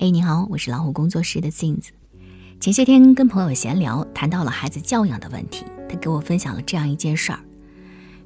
[0.00, 1.90] 嘿，你好，我是老虎工作室的镜子。
[2.60, 7.40] 前些天跟朋友闲聊，谈到了孩子教养的问题，他给我分享了这样一件事儿。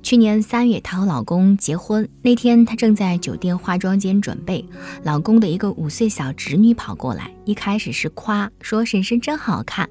[0.02, 4.62] 去年三月，她和老公结婚那天，她正在酒店化妆间准备，
[5.02, 9.88] 老公的一个五岁小侄女跑过来，一开始是夸说婶婶真好看。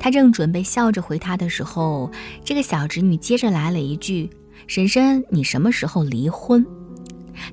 [0.00, 2.10] 她正准备笑着回他的时候，
[2.44, 4.28] 这个小侄女接着来了一句
[4.66, 6.66] ：“婶婶，你什么时候离婚？”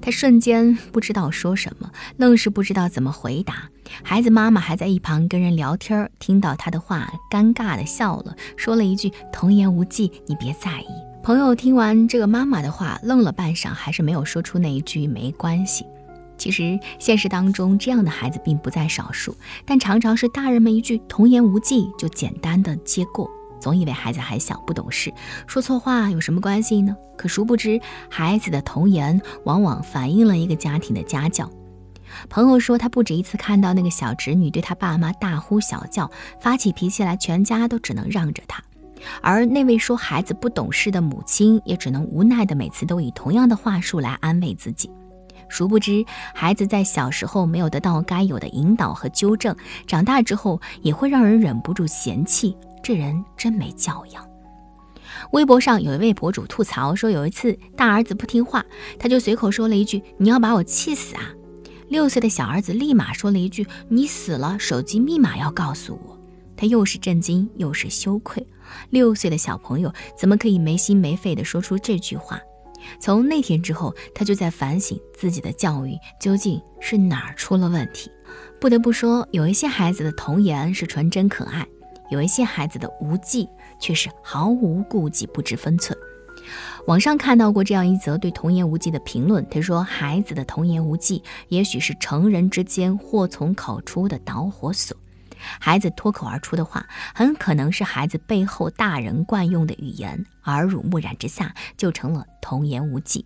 [0.02, 3.70] 他瞬间不知道说什么，愣是不知道怎么回答。
[4.04, 10.88] 孩子妈妈还在一旁跟人聊天，听到他的话，尴尬的笑了，说了一句“童言无忌，你别在意”。
[11.23, 15.85] 朋友听完这个妈妈的话，愣了半晌，还是没有说出那一句“没关系”。
[16.38, 19.35] 其实现实当中，这样的孩子并不在少数，
[19.66, 23.30] 但常常是大人们一句“童言无忌”就简单的接过。
[23.59, 25.13] 总以为孩子还小不懂事，
[25.45, 26.95] 说错话有什么关系呢？
[27.18, 31.49] 可殊不知，孩子的童言往往反映了一个家庭的家教。
[32.27, 36.09] 朋友说，他不止一次看到那个小侄女对他爸妈大呼小叫，
[36.41, 38.63] 发起脾气来，全家都只能让着他。
[39.21, 44.90] 而那位说孩子不懂事的母亲，也只能无奈的每次都以同样的话术来安慰自己。
[45.48, 49.55] 殊不知，孩子在小时候没有得到该有的引导和纠正，
[49.87, 52.57] 长大之后也会让人忍不住嫌弃。
[52.84, 54.27] 这人真没教养。
[55.32, 58.63] 微博上有一位博主吐槽说，有一次大儿子不听话，
[58.99, 61.34] 他就随口说了一句：“你要把我气死啊！”
[61.90, 66.19] 六岁的小儿子立马说了一句：“你死了，手机密码要告诉我。”
[66.56, 68.46] 他又是震惊又是羞愧。
[68.91, 72.40] 六岁的小朋友怎么可以没心没肺地说出这句话？
[73.00, 78.12] 从那天之后，他就在反省自己的教育究竟是哪儿出了问题。
[78.59, 81.68] 不得不说，有一些孩子的童言是纯真可爱。
[82.09, 83.47] 有一些孩子的无忌
[83.79, 85.97] 却是毫无顾忌、不知分寸。
[86.88, 94.97] 网上看到过这样一则对童言无忌的评论，他说：“孩子的童言无忌，也许是成人之间祸从口出的导火索。
[95.38, 103.26] 孩子脱口而出的话，很可能是孩子背后大人惯用的语言，耳濡目染之下，就成了童言无忌。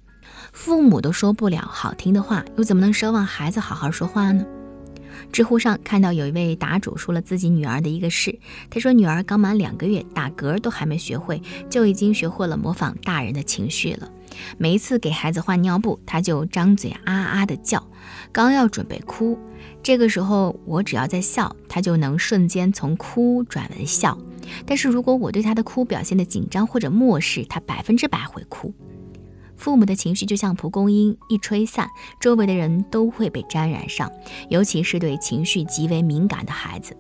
[0.52, 4.44] 父母都说不了好听的话，又怎么能奢望孩子好好说话呢？”
[5.32, 8.38] 知乎上看到有一位答主说了自己女儿的一个事，
[8.70, 14.10] 他说女儿刚满两个月，打嗝都还没学会，就已经学会了模仿大人的情绪了。
[14.58, 17.86] 每一次给孩子换尿布，他就张嘴啊啊的叫，
[18.32, 19.38] 刚要准备哭，
[19.84, 24.18] 这个时候我只要在笑，他就能瞬间从哭转为笑。
[24.66, 28.74] 但是如果我对他的哭表现的紧张或者漠视，他百分之百会哭。
[29.64, 34.12] 父母的情绪就像蒲公英，一吹散，周围的人都会被沾染上，
[34.50, 36.94] 尤其是对情绪极为敏感的孩子。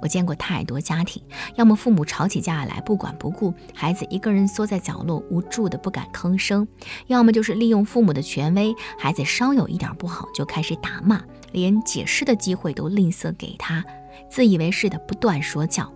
[0.00, 1.20] 我见过太多家庭，
[1.56, 6.64] 要么父母吵起架来不管不顾，孩子一个人缩在角落无助的不敢吭声；
[7.08, 13.84] 要么就是利用父母的权威，孩子稍有一点不好就开始打骂，连解释的机会都吝啬给他，
[14.30, 15.92] 自以为是的不断说教。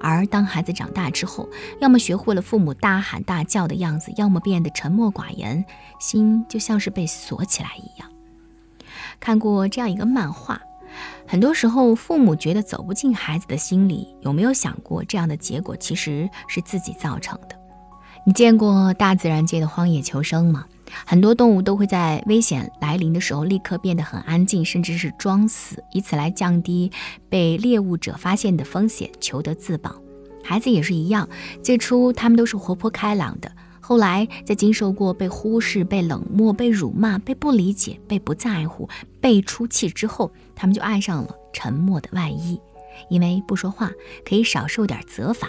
[0.00, 1.48] 而当孩子长大之后，
[1.80, 5.64] 要么学会了父母大喊大叫的样子，要么变得沉默寡言，
[5.98, 8.10] 心就像是被锁起来一样。
[9.20, 10.60] 看过这样一个漫画，
[11.26, 17.56] 很多时候父母觉得走不进孩子的心里，有没有想过这样的结果其实是自己造成的？
[18.26, 20.64] 你见过大自然界的荒野求生吗？
[21.06, 26.90] 很多动物都会在危险来临的时候立刻变得很安静，甚至是装死，以此来降低
[27.28, 29.94] 被猎物者发现的风险，求得自保。
[30.42, 31.28] 孩子也是一样，
[31.62, 33.50] 最初他们都是活泼开朗的，
[33.80, 38.88] 后来在经受过被忽视、被冷漠、被辱骂、被不理解、被不在乎、
[39.20, 42.60] 被出气之后，他们就爱上了沉默的外衣，
[43.08, 43.90] 因为不说话
[44.24, 45.48] 可以少受点责罚，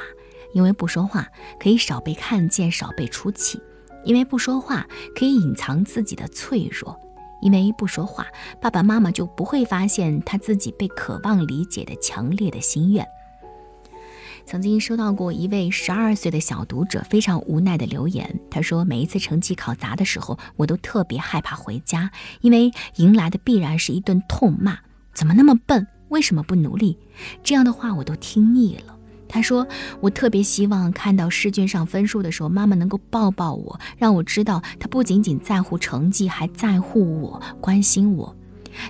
[0.53, 1.27] 因为不说话
[1.59, 3.59] 可以少被看见、少被出气。
[4.05, 6.97] 因为不说话可以隐藏自己的脆弱，
[7.41, 8.27] 因为不说话，
[8.61, 13.05] 爸爸妈妈就不会发现他自己被渴望理解的强烈的心愿。
[14.47, 22.11] 曾经收到过一位十二岁的小读者非常无奈的留言，他说：“每一次成绩考砸的时候，我都特别害怕回家，
[22.41, 24.77] 因为迎来的必然是一顿痛骂。
[25.15, 25.87] 怎么那么笨？
[26.09, 26.95] 为什么不努力？
[27.41, 28.94] 这样的话我都听腻了。”
[29.27, 29.67] 他说
[29.99, 38.33] ：“我特别希望看到试卷上分数的时候，妈妈能够抱抱我，让我知道她不仅仅在乎成绩，还在乎我，关心我。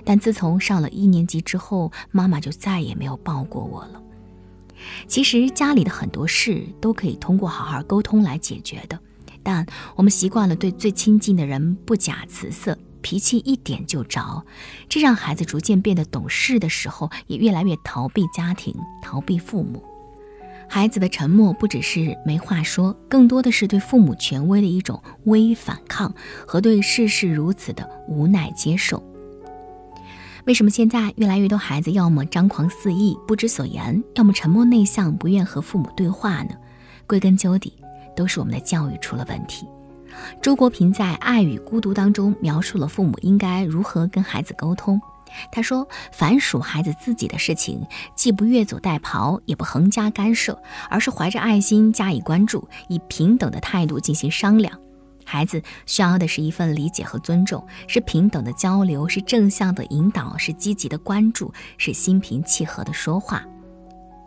[0.04, 4.02] 但自从上了一年级之后，妈妈就再也没有抱过我了。
[5.08, 8.98] 其实家里的很多事都可以通过好好沟通来解决的，
[9.42, 9.66] 但
[9.96, 14.44] 我们习惯了对最亲近的人不假辞色，脾气一点就着，
[14.88, 19.82] 这让孩子逐渐变得懂事的时候，也越来越逃避家庭，逃避父母。”
[20.68, 26.14] 孩子的沉默不只是没话说，更多的是对父母权威的一种微反抗
[26.46, 29.02] 和对世事如此的无奈接受。
[30.44, 36.50] 为什么现在越来越多孩子要么张狂肆意、不知所言，要么沉默内向、不愿和父母对话呢？
[37.06, 37.72] 归根究底，
[38.14, 39.66] 都是我们的教育出了问题。
[40.40, 45.00] 周国平在《爱与孤独》当中描述了父母应该如何跟孩子沟通。
[45.50, 54.78] 他说：“凡属孩子自己的事情，既不越俎代庖，也不横加干涉，而是怀着爱心加以关注，以平等的态度进行商量。
[55.24, 63.44] 孩子需要的是一份理解和尊重，是平等的交流，是正向的引导，是积极的关注，是心平气和的说话。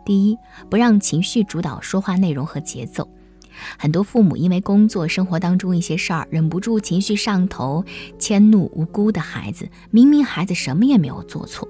[0.04, 0.38] 第一，
[0.68, 3.08] 不让情绪主导说话内容和节奏。”
[3.78, 7.84] 很多父母因为工作、生活当中一些事儿，忍不住情绪上头，
[8.18, 9.68] 迁怒无辜的孩子。
[9.90, 11.68] 明明孩子什么也没有做错。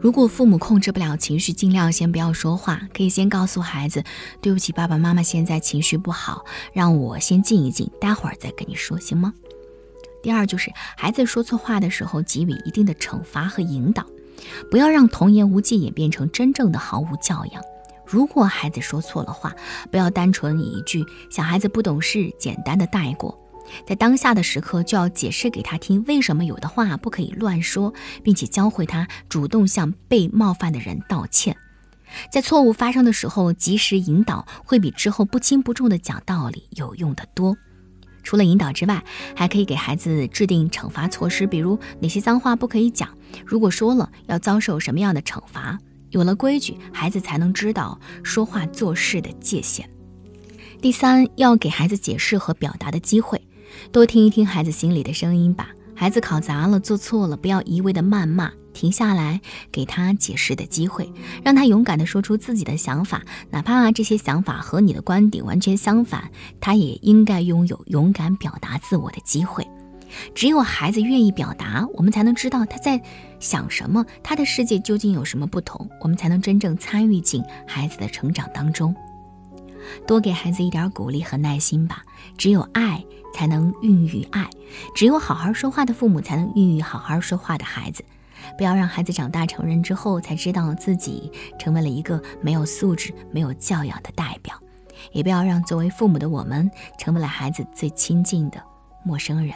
[0.00, 4.04] 如果父母控制不了情绪，尽量先不要说话，可以先告诉孩子
[4.40, 9.34] ：“对不起，爸爸妈妈现在情绪不好，让我先静一静，待会儿再跟你说，行吗？”
[10.22, 14.06] 第二就是孩子说错话的时候，给予一定的惩罚和引导，
[14.70, 17.62] 不要让童言无忌演变成真正的毫无教养。
[18.08, 19.54] 如果孩子说错了话，
[19.90, 23.38] 不要单纯以一句“小孩子不懂事”简单的带过，
[23.86, 31.54] 在当下的时刻就要解释给他听，为什么有的话不可以乱说，并且教会他主动向被冒犯的人道歉。
[32.32, 37.54] 在错误发生的时候，及时引导，会比之后不轻不重的讲道理有用的多。
[38.22, 39.04] 除了引导之外，
[39.36, 43.10] 还可以给孩子制定惩罚措施，比如哪些脏话不可以讲，
[43.44, 45.78] 如果说了要遭受什么样的惩罚。
[46.10, 49.88] 有了规矩，孩子才能知道说话做事的界限。
[50.80, 53.40] 第三，要给孩子解释和表达的机会，
[53.90, 55.70] 多听一听孩子心里的声音吧。
[55.94, 59.40] 孩子考砸了、做错了，不要一味的谩骂，停下来
[59.72, 61.12] 给他解释的机会，
[61.42, 63.20] 让他勇敢的说出自己的想法，
[63.50, 66.30] 哪怕这些想法和你的观点完全相反，
[66.60, 69.66] 他也应该拥有勇敢表达自我的机会。
[70.34, 73.00] 只有孩子愿意表达，我们才能知道他在
[73.40, 78.94] 想什么，他的世界究竟有什么不同，我们才能真正参与进孩子的成长当中。
[80.06, 82.02] 多给孩子一点鼓励和耐心吧，
[82.36, 83.02] 只有爱
[83.34, 84.48] 才能孕育爱，
[84.94, 88.04] 只有好好说话的父母才能孕育好好说话的孩子。
[88.56, 94.54] 不要让孩子长大成人之后才知道自己成为了一个没有素质、没有教养的代表，
[95.12, 98.62] 也不要让作为父母的我们成为了孩子最亲近的
[99.04, 99.54] 陌生人。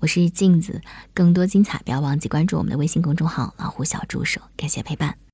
[0.00, 0.80] 我是镜子，
[1.12, 4.40] 更多精彩不要忘记关注我们的微信公众号“老虎小助手”。
[4.56, 5.16] 感谢陪伴。